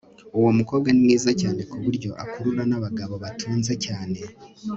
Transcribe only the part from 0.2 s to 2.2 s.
uwo mukobwa ni mwiza cyane kuburyo